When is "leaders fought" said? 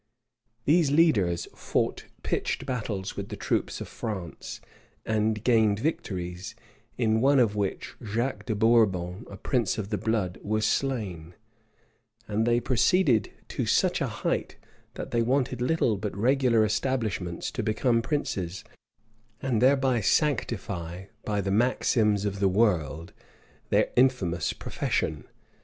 0.89-2.05